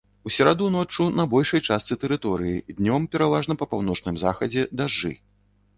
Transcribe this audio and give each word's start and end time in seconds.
У 0.27 0.31
сераду 0.35 0.69
ноччу 0.75 1.05
на 1.19 1.25
большай 1.33 1.61
частцы 1.67 1.99
тэрыторыі, 2.05 2.65
днём 2.81 3.01
пераважна 3.17 3.53
па 3.61 3.65
паўночным 3.77 4.15
захадзе 4.27 4.69
дажджы. 4.81 5.13